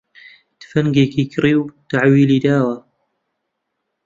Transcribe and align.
تفەنگێکی 0.59 1.23
کڕی 1.31 1.55
و 1.59 1.71
تەحویلی 1.89 2.39
داوە 2.45 2.75